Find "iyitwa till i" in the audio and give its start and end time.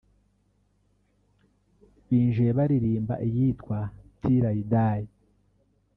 3.27-4.61